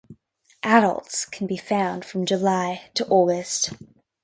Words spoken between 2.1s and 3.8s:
July to August.